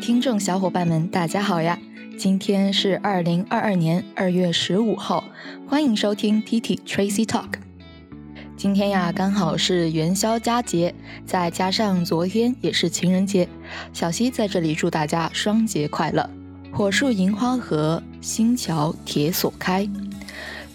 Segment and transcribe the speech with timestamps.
[0.00, 1.76] 听众小伙伴们，大家好呀！
[2.16, 5.24] 今天是二零二二年二月十五号，
[5.66, 7.54] 欢迎收听 T T Tracy Talk。
[8.56, 10.94] 今天呀，刚好是元宵佳节，
[11.26, 13.48] 再加上昨天也是情人节，
[13.92, 16.28] 小溪在这里祝大家双节快乐！
[16.72, 19.88] 火树银花合，新桥铁锁开，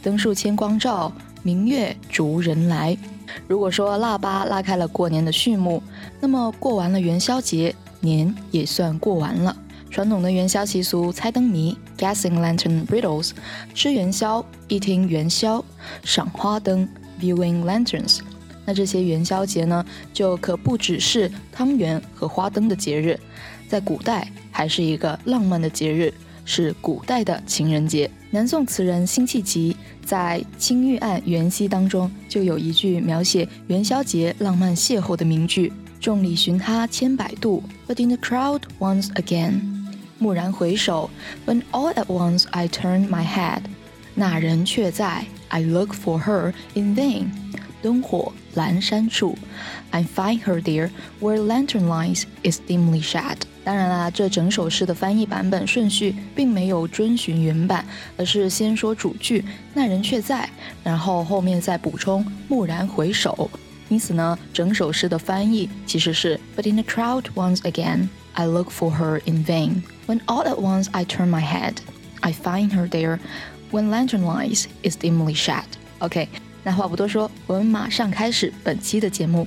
[0.01, 1.11] 灯树千光照，
[1.43, 2.95] 明月逐人来。
[3.47, 5.81] 如果说腊八拉开了过年的序幕，
[6.19, 9.57] 那么过完了元宵节，年也算过完了。
[9.89, 13.31] 传统的元宵习俗，猜灯谜 （Guessing Lantern Riddles），
[13.73, 15.63] 吃元宵，，eating 元宵，
[16.03, 16.87] 赏花灯
[17.19, 18.19] （Viewing Lanterns）。
[18.65, 23.19] 那这些元宵节呢，就可不只是汤圆和花灯的节日，
[23.67, 26.11] 在古代还是一个浪漫的节日，
[26.43, 28.09] 是古代的情人节。
[28.31, 35.71] 南宋词人辛弃疾在《青玉案·元夕》当中就有一句描写元宵节浪漫邂逅的名句
[36.03, 39.61] ：“众里寻他千百度，But in the crowd once again，
[40.19, 41.09] 蓦然回首
[41.45, 43.61] ，When all at once I turn my head，
[44.13, 47.27] 那人却在，I look for her in vain。
[47.81, 49.37] 灯火阑珊处
[49.91, 50.89] ，I find her there
[51.21, 57.85] where lantern lights is dimly shed。”当然啦，这整首诗的翻译版本顺序并没有遵循原版，
[58.17, 60.49] 而是先说主句“那人却在”，
[60.83, 63.49] 然后后面再补充“蓦然回首”。
[63.92, 69.82] 因此呢，整首诗的翻译其实是 “But in the crowd once again, I look for her in vain.
[70.06, 71.76] When all at once I turn my head,
[72.20, 73.18] I find her there.
[73.70, 75.64] When lantern light is dimly shed.”
[76.00, 76.28] OK，
[76.64, 79.46] 那话不多说，我们马上开始本期的节目。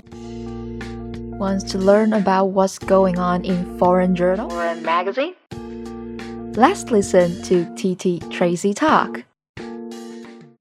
[1.40, 5.34] Wants to learn about what's going on in foreign journal or magazine?
[6.54, 9.24] Let's listen to TT Tracy talk.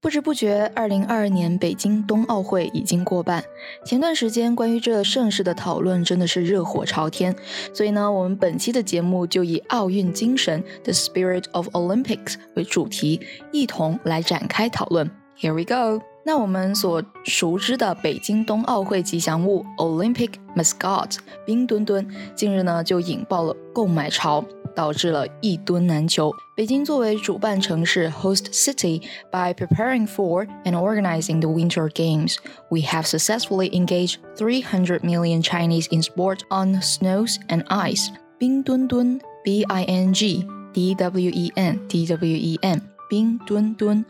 [0.06, 3.42] 不知不觉，二零二二年北京冬奥会已经过半。
[3.84, 7.34] 前段时间关于这盛事的讨论真的是热火朝天，
[7.74, 15.10] 所以呢，我们本期的节目就以奥运精神 （The Spirit of Olympics） 为主题，一同来展开讨论。
[15.40, 16.00] Here we go.
[16.24, 24.44] 那我们所熟知的北京冬奥会吉祥物 Olympic mascot 冰墩墩，近日呢就引爆了购买潮，
[24.75, 26.33] 导致了一吨难求。
[26.55, 32.35] 北京作为主办城市 （host city） by preparing for and organizing the Winter Games,
[32.69, 38.09] we have successfully engaged 300 million Chinese in sport on snows and ice.
[38.37, 44.05] 冰墩墩 B I N G D W E N D W E N 冰墩墩，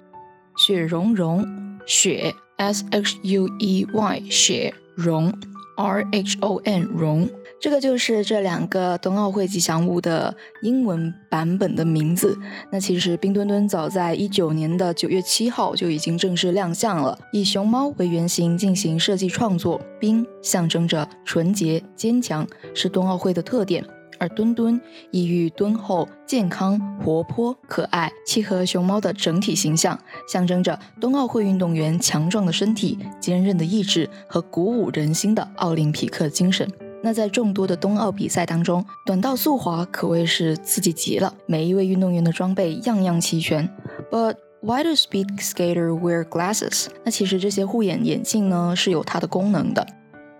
[0.57, 1.71] 雪融融。
[1.85, 5.33] 雪 s h u e y 雪融
[5.75, 7.29] r h o n 融，
[7.66, 10.32] 这个就是这两个冬奥会吉祥物的
[10.62, 12.38] 英文版本的名字。
[12.70, 19.80] 那其实冰墩墩早在一九年的九月七号就已经正式亮相了，以熊猫为原型进行设计创作。
[19.98, 23.84] 冰象征着纯洁坚强，是冬奥会的特点。
[24.20, 29.98] 而墩墩意喻敦厚、健康、活泼、可爱，契合熊猫的整体形象，
[30.32, 36.70] 象征着冬奥会运动员强壮的身体、坚韧的意志和鼓舞人心的奥林匹克精神。
[37.05, 43.67] 那在众多的冬奥比赛当中，短道速滑可谓是刺激极了，每一位运动员的装备样样齐全。
[44.11, 46.87] But why do speed skater wear glasses？
[47.03, 49.85] 那其实这些护眼眼镜呢是有它的功能的。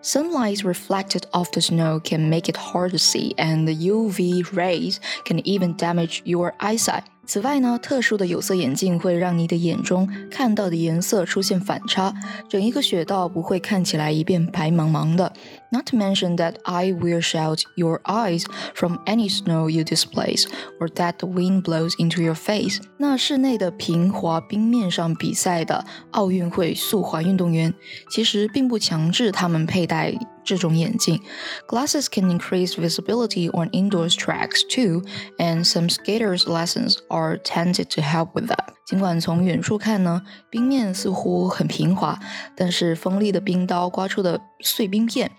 [0.03, 4.97] Sunlight reflected off the snow can make it hard to see, and the UV rays
[5.25, 7.03] can even damage your eyesight.
[7.26, 12.14] 此外呢，特殊的有色眼镜会让你的眼中看到的颜色出现反差，
[12.48, 15.32] 整一个雪道不会看起来一片白茫茫的。
[15.70, 18.44] Not to mention that I will shield your eyes
[18.74, 20.44] from any snow you displace,
[20.78, 22.78] or that the wind blows into your face。
[22.98, 27.74] 那室内的平滑冰面上比赛的奥运会速滑运动员，
[28.08, 30.14] 其实并不强制他们佩戴。
[30.45, 31.21] 这种眼镜，
[31.67, 35.03] glasses can increase visibility on indoor tracks too,
[35.37, 38.73] and some skaters' lessons are tended to help with that.
[38.85, 42.19] 尽管从远处看呢，冰面似乎很平滑，
[42.55, 45.31] 但是锋利的冰刀刮出的碎冰片。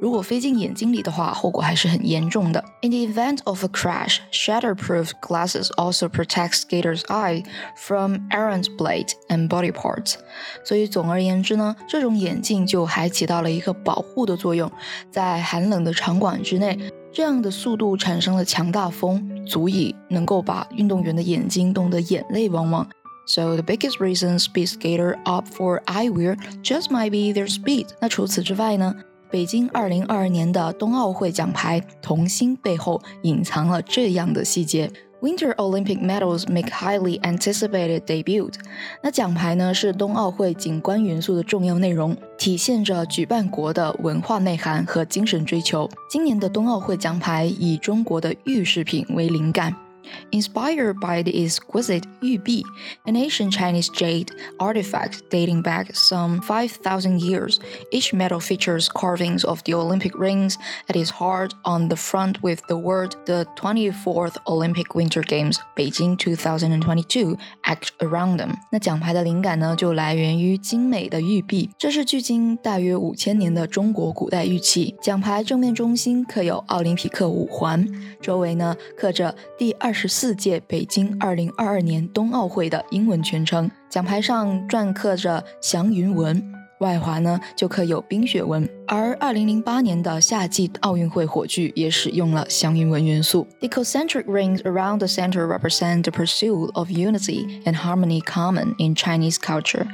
[0.00, 2.62] 如果飞进眼睛里的话，后果还是很严重的。
[2.82, 7.44] In the event of a crash, shatterproof glasses also protect skaters' eye
[7.76, 10.14] from errant blade and body parts。
[10.64, 14.70] 所以总而言之呢，这种眼镜就还起到了一个保护的作用。
[15.10, 16.78] 在寒冷的场馆之内，
[17.12, 22.86] 这样的速度产生了强大风，足以能够把运动员的眼睛冻得眼泪汪汪。
[23.28, 27.88] So the biggest reason speed skater opt for eyewear just might be their speed。
[28.00, 28.94] 那除此之外呢？
[29.31, 34.91] 北京二零二二年的冬奥会奖牌童心背后隐藏了这样的细节
[35.21, 38.51] Winter Olympic medals make highly anticipated debut。
[39.01, 45.89] 那奖牌呢是冬奥会景观元素的重要内容，体现着举办国的文化内涵和精神追求。
[46.09, 49.73] 今年的冬奥会奖牌以中国的玉饰品为灵感。
[50.30, 52.62] Inspired by the exquisite Yu Bi,
[53.06, 54.30] an ancient Chinese jade
[54.60, 57.58] artifact dating back some 5,000 years,
[57.90, 60.58] each medal features carvings of the Olympic rings
[60.88, 66.16] at its heart on the front with the word the 24th Olympic Winter Games Beijing
[66.16, 68.54] 2022 etched around them。
[68.70, 74.94] 那奖牌的灵感呢，就来源于精美的玉璧，这是距今大约五千年的中国古代玉器。
[75.02, 77.86] 奖牌正面中心刻有奥林匹克五环，
[78.20, 79.96] 周围呢刻着第二。
[79.96, 88.68] 二 十四届北京二零二二年冬奥会的英文全称，奖牌上篆刻着祥云文，外环呢就刻有冰雪纹。
[88.88, 93.46] 而二零零八年的夏季奥运会火炬也使用了祥云纹元素。
[93.58, 99.38] The concentric rings around the center represent the pursuit of unity and harmony common in Chinese
[99.38, 99.86] culture,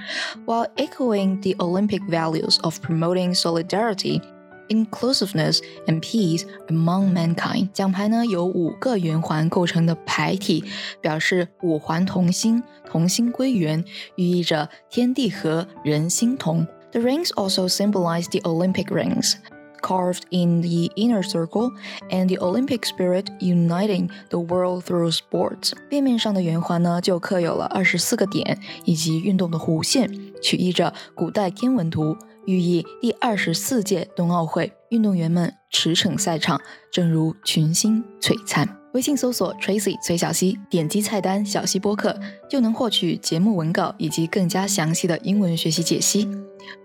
[0.44, 4.20] while echoing the Olympic values of promoting solidarity.
[4.68, 7.70] Inclusiveness and peace among mankind。
[7.72, 10.64] 奖牌呢由五个圆环构成的牌体，
[11.02, 13.84] 表示五环同心，同心归元，
[14.16, 16.66] 寓意着天地和，人心同。
[16.92, 19.34] The rings also symbolize the Olympic rings.
[19.82, 21.72] Carved in the inner circle
[22.08, 25.72] and the Olympic spirit uniting the world through sports。
[25.90, 30.08] 背面上的圆环呢，就刻有了二十四个点以及运动的弧线，
[30.40, 32.16] 取意着古代天文图。
[32.46, 36.60] 寓意第二十四届冬奥会运动员们驰骋赛场，
[36.90, 38.68] 正如群星璀璨。
[38.92, 42.18] 微信搜索 Tracy 崔小溪，点击菜单小溪播客，
[42.50, 46.28] 就能获取节目文稿以及更加详细的英文学习解析。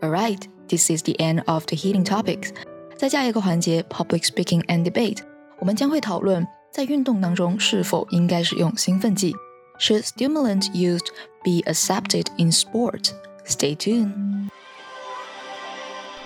[0.01, 2.51] Alright, this is the end of the heating topics。
[2.95, 5.19] 在下一个环节 Public Speaking and Debate，
[5.59, 9.35] 我们将会讨论在运动当中是否应该使用兴奋剂。
[9.79, 11.07] Should stimulants used
[11.43, 13.11] be accepted in sport?
[13.45, 14.49] Stay tuned.